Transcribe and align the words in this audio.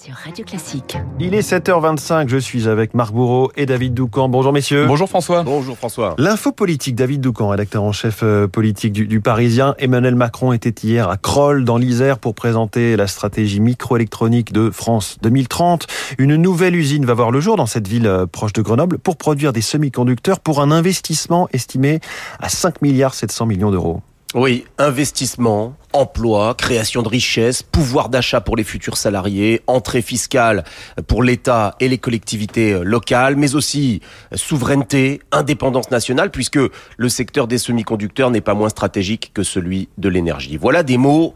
sur 0.00 0.14
Radio 0.14 0.44
Classique. 0.46 0.96
Il 1.18 1.34
est 1.34 1.46
7h25, 1.46 2.28
je 2.28 2.38
suis 2.38 2.68
avec 2.68 2.94
Marc 2.94 3.12
Bourreau 3.12 3.52
et 3.56 3.66
David 3.66 3.92
Doucan. 3.92 4.30
Bonjour 4.30 4.52
messieurs. 4.52 4.86
Bonjour 4.86 5.08
François. 5.08 5.42
Bonjour 5.42 5.76
François. 5.76 6.14
L'info 6.16 6.52
politique, 6.52 6.94
David 6.94 7.20
Doucan, 7.20 7.48
rédacteur 7.48 7.82
en 7.82 7.92
chef 7.92 8.20
euh, 8.22 8.46
politique 8.46 8.92
du, 8.92 9.06
du, 9.06 9.20
Parisien. 9.20 9.74
Emmanuel 9.78 10.14
Macron 10.14 10.54
était 10.54 10.74
hier 10.86 11.10
à 11.10 11.18
Kroll 11.18 11.64
dans 11.64 11.76
l'Isère 11.76 12.18
pour 12.18 12.34
présenter 12.34 12.96
la 12.96 13.06
stratégie 13.06 13.60
microélectronique 13.60 14.52
de 14.52 14.70
France 14.70 15.18
2030. 15.20 15.86
Une 16.18 16.36
nouvelle 16.36 16.76
usine 16.76 17.04
va 17.04 17.12
voir 17.12 17.30
le 17.30 17.40
jour 17.40 17.56
dans 17.56 17.66
cette 17.66 17.86
ville 17.86 18.06
euh, 18.06 18.26
proche 18.26 18.54
de 18.54 18.62
Grenoble 18.62 18.98
pour 18.98 19.16
produire 19.16 19.52
des 19.52 19.60
semi-conducteurs 19.60 20.40
pour 20.40 20.62
un 20.62 20.70
investissement 20.70 21.48
estimé 21.52 22.00
à 22.38 22.48
5 22.48 22.80
milliards 22.80 23.12
700 23.12 23.44
millions 23.44 23.70
d'euros. 23.70 24.00
Oui, 24.34 24.64
investissement, 24.78 25.74
emploi, 25.92 26.54
création 26.54 27.02
de 27.02 27.08
richesses, 27.08 27.62
pouvoir 27.62 28.08
d'achat 28.08 28.40
pour 28.40 28.56
les 28.56 28.64
futurs 28.64 28.96
salariés, 28.96 29.62
entrée 29.66 30.02
fiscale 30.02 30.64
pour 31.06 31.22
l'État 31.22 31.74
et 31.80 31.88
les 31.88 31.98
collectivités 31.98 32.78
locales, 32.82 33.36
mais 33.36 33.54
aussi 33.54 34.00
souveraineté, 34.34 35.20
indépendance 35.32 35.90
nationale, 35.90 36.30
puisque 36.30 36.58
le 36.96 37.08
secteur 37.08 37.46
des 37.46 37.58
semi-conducteurs 37.58 38.30
n'est 38.30 38.40
pas 38.40 38.54
moins 38.54 38.68
stratégique 38.68 39.32
que 39.34 39.42
celui 39.42 39.88
de 39.98 40.08
l'énergie. 40.08 40.56
Voilà 40.56 40.82
des 40.82 40.96
mots 40.96 41.34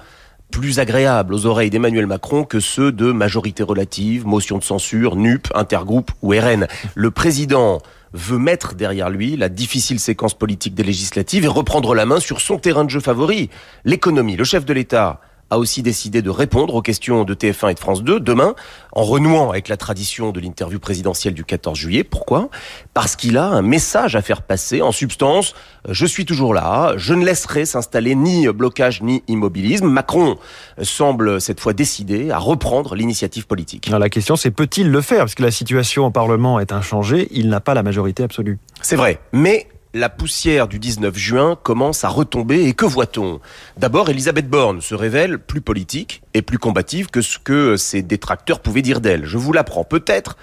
plus 0.55 0.79
agréables 0.79 1.35
aux 1.35 1.47
oreilles 1.47 1.69
d'Emmanuel 1.69 2.07
Macron 2.07 2.45
que 2.45 2.61
ceux 2.61 2.93
de 2.93 3.11
majorité 3.11 3.65
relative, 3.65 4.25
motion 4.25 4.57
de 4.57 4.63
censure, 4.63 5.17
NUP, 5.17 5.49
intergroupe 5.53 6.13
ou 6.23 6.31
RN. 6.31 6.69
Le 6.95 7.11
président 7.11 7.83
veut 8.13 8.39
mettre 8.39 8.77
derrière 8.77 9.11
lui 9.11 9.37
la 9.37 9.49
difficile 9.49 9.99
séquence 9.99 10.35
politique 10.35 10.77
des 10.77 10.85
législatives 10.85 11.45
et 11.45 11.49
reprendre 11.49 11.93
la 11.97 12.07
main 12.07 12.21
sur 12.21 12.41
son 12.41 12.59
terrain 12.59 12.85
de 12.85 12.91
jeu 12.91 13.01
favori, 13.01 13.51
l'économie. 13.85 14.37
Le 14.37 14.45
chef 14.45 14.65
de 14.65 14.73
l'État 14.73 15.21
a 15.51 15.59
aussi 15.59 15.83
décidé 15.83 16.23
de 16.23 16.31
répondre 16.31 16.75
aux 16.75 16.83
questions 16.83 17.25
de 17.25 17.35
TF1 17.35 17.71
et 17.71 17.75
de 17.75 17.81
France 17.81 18.03
2 18.03 18.21
demain, 18.21 18.55
en 18.93 19.03
renouant 19.03 19.51
avec 19.51 19.69
la 19.69 19.77
tradition 19.77 20.31
de 20.31 20.41
l'interview 20.41 20.79
présidentielle 20.79 21.35
du 21.35 21.45
14 21.45 21.79
juillet. 21.79 22.05
Pourquoi? 22.05 22.49
Parce 22.93 23.17
qu'il 23.17 23.39
a 23.39 23.47
un 23.47 23.63
message 23.63 24.17
à 24.17 24.23
faire 24.23 24.43
passer. 24.43 24.83
En 24.83 24.93
substance, 24.93 25.55
je 25.89 26.07
suis 26.07 26.25
toujours 26.25 26.55
là, 26.55 26.95
je 26.97 27.15
ne 27.15 27.25
laisserai 27.25 27.67
s'installer 27.67 28.15
ni 28.15 28.49
blocage 28.49 29.03
ni 29.03 29.23
immobilisme. 29.29 29.89
Macron 29.89 30.37
semble 30.83 31.41
cette 31.41 31.61
fois 31.61 31.73
décidé 31.73 32.31
à 32.31 32.39
reprendre 32.39 32.95
l'initiative 32.95 33.47
politique. 33.47 33.89
Alors 33.89 34.01
la 34.01 34.09
question 34.09 34.37
c'est 34.37 34.51
peut-il 34.51 34.91
le 34.91 35.01
faire? 35.01 35.21
Parce 35.21 35.35
que 35.35 35.43
la 35.43 35.51
situation 35.51 36.07
au 36.07 36.11
Parlement 36.11 36.59
est 36.61 36.73
inchangée, 36.73 37.29
il 37.31 37.49
n'a 37.49 37.61
pas 37.61 37.75
la 37.75 37.83
majorité 37.83 38.23
absolue. 38.23 38.59
C'est 38.81 38.97
vrai, 38.97 39.21
mais 39.33 39.69
la 39.95 40.09
poussière 40.09 40.67
du 40.67 40.81
19 40.81 41.17
juin 41.17 41.57
commence 41.63 42.03
à 42.03 42.09
retomber 42.09 42.65
et 42.65 42.75
que 42.75 42.85
voit-on? 42.85 43.41
D'abord, 43.79 44.11
Elisabeth 44.11 44.51
Borne 44.51 44.81
se 44.81 44.97
révèle 44.97 45.39
plus 45.39 45.61
politique 45.61 46.23
et 46.35 46.43
plus 46.43 46.59
combative 46.59 47.11
que 47.11 47.23
ce 47.23 47.39
que 47.39 47.77
ses 47.77 48.03
détracteurs 48.03 48.59
pouvaient 48.59 48.83
dire 48.83 49.01
d'elle. 49.01 49.25
Je 49.25 49.39
vous 49.39 49.53
l'apprends 49.53 49.85
peut-être, 49.85 50.37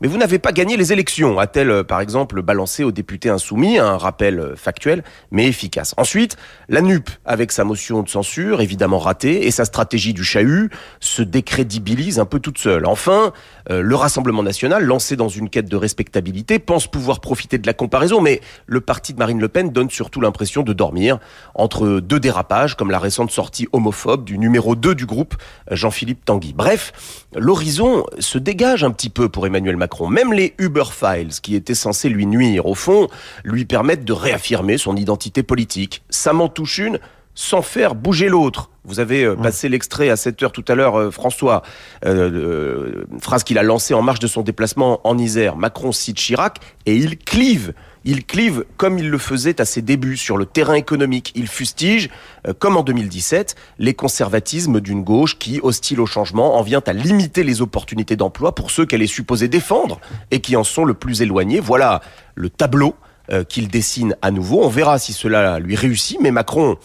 mais 0.00 0.08
vous 0.08 0.18
n'avez 0.18 0.38
pas 0.38 0.52
gagné 0.52 0.76
les 0.76 0.92
élections, 0.92 1.38
a-t-elle 1.38 1.84
par 1.84 2.00
exemple 2.00 2.42
balancé 2.42 2.84
aux 2.84 2.92
députés 2.92 3.30
insoumis 3.30 3.78
un 3.78 3.96
rappel 3.96 4.52
factuel 4.56 5.02
mais 5.30 5.46
efficace. 5.46 5.94
Ensuite, 5.96 6.36
la 6.68 6.80
NUP, 6.80 7.10
avec 7.24 7.52
sa 7.52 7.64
motion 7.64 8.02
de 8.02 8.08
censure 8.08 8.60
évidemment 8.60 8.98
ratée 8.98 9.46
et 9.46 9.50
sa 9.50 9.64
stratégie 9.64 10.14
du 10.14 10.24
chahut, 10.24 10.70
se 11.00 11.22
décrédibilise 11.22 12.18
un 12.18 12.24
peu 12.24 12.40
toute 12.40 12.58
seule. 12.58 12.86
Enfin, 12.86 13.32
euh, 13.70 13.82
le 13.82 13.94
Rassemblement 13.96 14.42
national, 14.42 14.84
lancé 14.84 15.16
dans 15.16 15.28
une 15.28 15.50
quête 15.50 15.68
de 15.68 15.76
respectabilité, 15.76 16.58
pense 16.58 16.86
pouvoir 16.86 17.20
profiter 17.20 17.58
de 17.58 17.66
la 17.66 17.74
comparaison, 17.74 18.20
mais 18.20 18.40
le 18.66 18.80
parti 18.80 19.12
de 19.12 19.18
Marine 19.18 19.40
Le 19.40 19.48
Pen 19.48 19.70
donne 19.70 19.90
surtout 19.90 20.20
l'impression 20.20 20.62
de 20.62 20.72
dormir 20.72 21.18
entre 21.54 22.00
deux 22.00 22.20
dérapages, 22.20 22.76
comme 22.76 22.90
la 22.90 22.98
récente 22.98 23.30
sortie 23.30 23.68
homophobe 23.72 24.24
du 24.24 24.38
numéro 24.38 24.76
2 24.76 24.94
du 24.94 25.06
groupe, 25.06 25.34
Jean-Philippe 25.70 26.24
Tanguy. 26.24 26.52
Bref, 26.52 27.24
l'horizon 27.34 28.04
se 28.18 28.38
dégage 28.38 28.84
un 28.84 28.90
petit 28.90 29.10
peu 29.10 29.28
pour 29.28 29.46
Emmanuel 29.46 29.76
Macron. 29.76 29.87
Même 30.08 30.32
les 30.32 30.54
Uber 30.58 30.84
Files, 30.90 31.40
qui 31.42 31.54
étaient 31.54 31.74
censés 31.74 32.08
lui 32.08 32.26
nuire, 32.26 32.66
au 32.66 32.74
fond, 32.74 33.08
lui 33.44 33.64
permettent 33.64 34.04
de 34.04 34.12
réaffirmer 34.12 34.78
son 34.78 34.96
identité 34.96 35.42
politique. 35.42 36.02
Ça 36.10 36.32
m'en 36.32 36.48
touche 36.48 36.78
une 36.78 36.98
sans 37.38 37.62
faire 37.62 37.94
bouger 37.94 38.28
l'autre. 38.28 38.68
Vous 38.84 38.98
avez 38.98 39.22
euh, 39.22 39.36
passé 39.36 39.68
l'extrait 39.68 40.10
à 40.10 40.16
7 40.16 40.42
heures 40.42 40.50
tout 40.50 40.64
à 40.66 40.74
l'heure, 40.74 40.98
euh, 40.98 41.12
François, 41.12 41.62
euh, 42.04 43.04
phrase 43.20 43.44
qu'il 43.44 43.58
a 43.58 43.62
lancée 43.62 43.94
en 43.94 44.02
marge 44.02 44.18
de 44.18 44.26
son 44.26 44.42
déplacement 44.42 45.00
en 45.04 45.16
Isère. 45.16 45.54
Macron 45.54 45.92
cite 45.92 46.16
Chirac 46.16 46.58
et 46.84 46.96
il 46.96 47.16
clive. 47.16 47.74
Il 48.04 48.26
clive 48.26 48.64
comme 48.76 48.98
il 48.98 49.08
le 49.08 49.18
faisait 49.18 49.60
à 49.60 49.64
ses 49.64 49.82
débuts 49.82 50.16
sur 50.16 50.36
le 50.36 50.46
terrain 50.46 50.74
économique. 50.74 51.30
Il 51.36 51.46
fustige, 51.46 52.10
euh, 52.48 52.54
comme 52.58 52.76
en 52.76 52.82
2017, 52.82 53.54
les 53.78 53.94
conservatismes 53.94 54.80
d'une 54.80 55.04
gauche 55.04 55.38
qui, 55.38 55.60
hostile 55.62 56.00
au 56.00 56.06
changement, 56.06 56.58
en 56.58 56.62
vient 56.62 56.82
à 56.84 56.92
limiter 56.92 57.44
les 57.44 57.62
opportunités 57.62 58.16
d'emploi 58.16 58.52
pour 58.52 58.72
ceux 58.72 58.84
qu'elle 58.84 59.02
est 59.02 59.06
supposée 59.06 59.46
défendre 59.46 60.00
et 60.32 60.40
qui 60.40 60.56
en 60.56 60.64
sont 60.64 60.84
le 60.84 60.94
plus 60.94 61.22
éloignés. 61.22 61.60
Voilà 61.60 62.00
le 62.34 62.50
tableau 62.50 62.96
euh, 63.30 63.44
qu'il 63.44 63.68
dessine 63.68 64.16
à 64.22 64.30
nouveau. 64.30 64.64
On 64.64 64.68
verra 64.68 64.98
si 64.98 65.12
cela 65.12 65.58
lui 65.58 65.76
réussit, 65.76 66.18
mais 66.18 66.30
Macron 66.30 66.78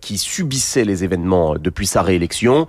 qui 0.00 0.18
subissait 0.18 0.84
les 0.84 1.04
événements 1.04 1.56
depuis 1.56 1.86
sa 1.86 2.02
réélection, 2.02 2.66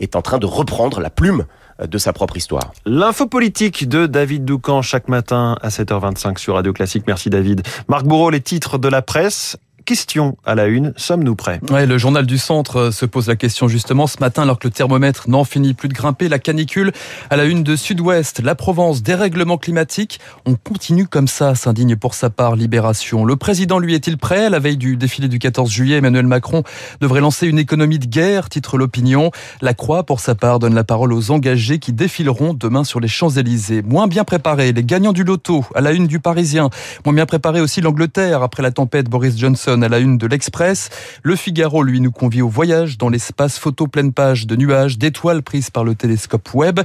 est 0.00 0.16
en 0.16 0.22
train 0.22 0.38
de 0.38 0.46
reprendre 0.46 1.00
la 1.00 1.10
plume 1.10 1.44
euh, 1.80 1.86
de 1.86 1.98
sa 1.98 2.12
propre 2.12 2.36
histoire. 2.36 2.72
L'info 2.86 3.26
politique 3.26 3.88
de 3.88 4.06
David 4.06 4.44
Doucan 4.44 4.82
chaque 4.82 5.08
matin 5.08 5.56
à 5.62 5.68
7h25 5.68 6.38
sur 6.38 6.54
Radio 6.54 6.72
Classique. 6.72 7.04
Merci 7.06 7.30
David. 7.30 7.62
Marc 7.88 8.04
Bourreau, 8.04 8.30
les 8.30 8.40
titres 8.40 8.78
de 8.78 8.88
la 8.88 9.02
presse. 9.02 9.56
Question 9.84 10.38
à 10.46 10.54
la 10.54 10.66
une, 10.66 10.94
sommes-nous 10.96 11.34
prêts? 11.34 11.60
Le 11.70 11.98
journal 11.98 12.24
du 12.24 12.38
centre 12.38 12.90
se 12.90 13.04
pose 13.04 13.28
la 13.28 13.36
question 13.36 13.68
justement 13.68 14.06
ce 14.06 14.16
matin 14.18 14.42
alors 14.42 14.58
que 14.58 14.66
le 14.66 14.72
thermomètre 14.72 15.28
n'en 15.28 15.44
finit 15.44 15.74
plus 15.74 15.88
de 15.88 15.92
grimper. 15.92 16.30
La 16.30 16.38
canicule 16.38 16.90
à 17.28 17.36
la 17.36 17.44
une 17.44 17.62
de 17.62 17.76
Sud-Ouest, 17.76 18.40
la 18.42 18.54
Provence, 18.54 19.02
dérèglement 19.02 19.58
climatique. 19.58 20.20
On 20.46 20.54
continue 20.54 21.06
comme 21.06 21.28
ça, 21.28 21.54
s'indigne 21.54 21.96
pour 21.96 22.14
sa 22.14 22.30
part 22.30 22.56
Libération. 22.56 23.26
Le 23.26 23.36
président 23.36 23.78
lui 23.78 23.94
est-il 23.94 24.16
prêt? 24.16 24.48
La 24.48 24.58
veille 24.58 24.78
du 24.78 24.96
défilé 24.96 25.28
du 25.28 25.38
14 25.38 25.70
juillet, 25.70 25.96
Emmanuel 25.96 26.26
Macron 26.26 26.62
devrait 27.02 27.20
lancer 27.20 27.46
une 27.46 27.58
économie 27.58 27.98
de 27.98 28.06
guerre, 28.06 28.48
titre 28.48 28.78
l'opinion. 28.78 29.32
La 29.60 29.74
Croix, 29.74 30.04
pour 30.04 30.20
sa 30.20 30.34
part, 30.34 30.60
donne 30.60 30.74
la 30.74 30.84
parole 30.84 31.12
aux 31.12 31.30
engagés 31.30 31.78
qui 31.78 31.92
défileront 31.92 32.54
demain 32.54 32.84
sur 32.84 33.00
les 33.00 33.08
Champs-Élysées. 33.08 33.82
Moins 33.82 34.06
bien 34.06 34.24
préparés, 34.24 34.72
les 34.72 34.84
gagnants 34.84 35.12
du 35.12 35.24
loto 35.24 35.66
à 35.74 35.82
la 35.82 35.92
une 35.92 36.06
du 36.06 36.20
Parisien. 36.20 36.70
Moins 37.04 37.14
bien 37.14 37.26
préparé 37.26 37.60
aussi 37.60 37.82
l'Angleterre 37.82 38.42
après 38.42 38.62
la 38.62 38.70
tempête 38.70 39.10
Boris 39.10 39.36
Johnson 39.36 39.73
à 39.82 39.88
la 39.88 39.98
une 39.98 40.18
de 40.18 40.26
l'Express. 40.26 40.90
Le 41.22 41.36
Figaro, 41.36 41.82
lui, 41.82 42.00
nous 42.00 42.12
convie 42.12 42.42
au 42.42 42.48
voyage 42.48 42.98
dans 42.98 43.08
l'espace 43.08 43.58
photo 43.58 43.86
pleine 43.86 44.12
page 44.12 44.46
de 44.46 44.56
nuages, 44.56 44.98
d'étoiles 44.98 45.42
prises 45.42 45.70
par 45.70 45.84
le 45.84 45.94
télescope 45.94 46.54
web. 46.54 46.80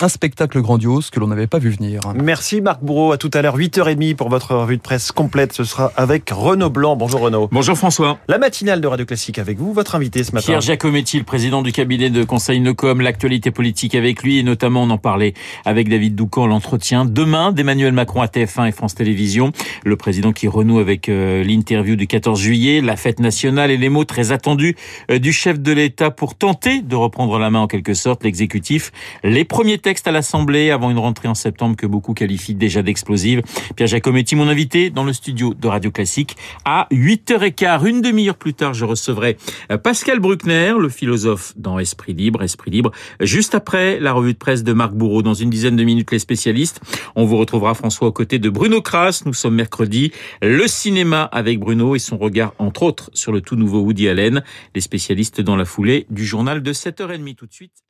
Un 0.00 0.08
spectacle 0.08 0.60
grandiose 0.60 1.10
que 1.10 1.20
l'on 1.20 1.28
n'avait 1.28 1.46
pas 1.46 1.58
vu 1.58 1.70
venir. 1.70 2.00
Merci 2.14 2.60
Marc 2.60 2.82
Bourreau. 2.82 3.12
À 3.12 3.18
tout 3.18 3.30
à 3.34 3.42
l'heure, 3.42 3.58
8h30 3.58 4.14
pour 4.16 4.28
votre 4.28 4.54
revue 4.54 4.76
de 4.76 4.82
presse 4.82 5.12
complète. 5.12 5.52
Ce 5.52 5.64
sera 5.64 5.92
avec 5.96 6.30
Renaud 6.30 6.70
Blanc. 6.70 6.96
Bonjour 6.96 7.20
Renaud. 7.20 7.48
Bonjour 7.50 7.76
François. 7.76 8.18
La 8.28 8.38
matinale 8.38 8.80
de 8.80 8.86
Radio 8.86 9.06
Classique 9.06 9.38
avec 9.38 9.58
vous. 9.58 9.72
Votre 9.72 9.94
invité 9.94 10.24
ce 10.24 10.32
matin. 10.32 10.46
Pierre 10.46 10.60
Giacometti, 10.60 11.18
le 11.18 11.24
président 11.24 11.62
du 11.62 11.72
cabinet 11.72 12.10
de 12.10 12.24
conseil 12.24 12.60
Nocom. 12.60 13.00
L'actualité 13.00 13.50
politique 13.50 13.94
avec 13.94 14.22
lui 14.22 14.38
et 14.38 14.42
notamment 14.42 14.82
on 14.82 14.90
en 14.90 14.98
parlait 14.98 15.34
avec 15.64 15.88
David 15.88 16.14
Doucan, 16.14 16.46
l'entretien 16.46 17.04
demain 17.04 17.52
d'Emmanuel 17.52 17.92
Macron 17.92 18.22
à 18.22 18.26
TF1 18.26 18.68
et 18.68 18.72
France 18.72 18.94
Télévisions. 18.94 19.52
Le 19.84 19.96
président 19.96 20.32
qui 20.32 20.48
renoue 20.48 20.78
avec 20.78 21.08
euh, 21.08 21.44
l'interview 21.44 21.96
du 21.96 22.06
14 22.06 22.33
juillet, 22.34 22.80
la 22.80 22.96
fête 22.96 23.20
nationale 23.20 23.70
et 23.70 23.76
les 23.76 23.88
mots 23.88 24.04
très 24.04 24.32
attendus 24.32 24.76
euh, 25.10 25.18
du 25.18 25.32
chef 25.32 25.60
de 25.60 25.72
l'État 25.72 26.10
pour 26.10 26.34
tenter 26.34 26.82
de 26.82 26.96
reprendre 26.96 27.38
la 27.38 27.50
main 27.50 27.60
en 27.60 27.66
quelque 27.66 27.94
sorte 27.94 28.24
l'exécutif. 28.24 28.92
Les 29.22 29.44
premiers 29.44 29.78
textes 29.78 30.08
à 30.08 30.12
l'Assemblée 30.12 30.70
avant 30.70 30.90
une 30.90 30.98
rentrée 30.98 31.28
en 31.28 31.34
septembre 31.34 31.76
que 31.76 31.86
beaucoup 31.86 32.14
qualifient 32.14 32.54
déjà 32.54 32.82
d'explosive. 32.82 33.42
Pierre 33.76 33.88
Giacometti, 33.88 34.36
mon 34.36 34.48
invité 34.48 34.90
dans 34.90 35.04
le 35.04 35.12
studio 35.12 35.54
de 35.54 35.68
Radio 35.68 35.90
Classique 35.90 36.36
à 36.64 36.86
8h15. 36.90 37.86
Une 37.86 38.02
demi-heure 38.02 38.36
plus 38.36 38.54
tard, 38.54 38.74
je 38.74 38.84
recevrai 38.84 39.36
euh, 39.70 39.78
Pascal 39.78 40.20
Bruckner, 40.20 40.74
le 40.78 40.88
philosophe 40.88 41.52
dans 41.56 41.78
Esprit 41.78 42.14
Libre. 42.14 42.42
Esprit 42.42 42.70
Libre, 42.70 42.90
juste 43.20 43.54
après 43.54 44.00
la 44.00 44.12
revue 44.12 44.32
de 44.32 44.38
presse 44.38 44.64
de 44.64 44.72
Marc 44.72 44.92
Bourreau. 44.92 45.22
Dans 45.22 45.34
une 45.34 45.50
dizaine 45.50 45.76
de 45.76 45.84
minutes, 45.84 46.10
les 46.12 46.18
spécialistes. 46.18 46.80
On 47.16 47.24
vous 47.24 47.36
retrouvera 47.36 47.74
François 47.74 48.08
aux 48.08 48.12
côtés 48.12 48.38
de 48.38 48.50
Bruno 48.50 48.80
Kras. 48.80 49.22
Nous 49.26 49.34
sommes 49.34 49.54
mercredi. 49.54 50.12
Le 50.42 50.66
cinéma 50.66 51.22
avec 51.32 51.58
Bruno 51.58 51.94
et 51.94 51.98
son 51.98 52.16
regard 52.24 52.54
entre 52.58 52.82
autres 52.82 53.10
sur 53.14 53.32
le 53.32 53.40
tout 53.40 53.56
nouveau 53.56 53.80
Woody 53.80 54.08
Allen. 54.08 54.42
Les 54.74 54.80
spécialistes 54.80 55.40
dans 55.40 55.56
la 55.56 55.64
foulée 55.64 56.06
du 56.10 56.24
journal 56.24 56.62
de 56.62 56.72
7h30 56.72 57.34
tout 57.34 57.46
de 57.46 57.52
suite. 57.52 57.83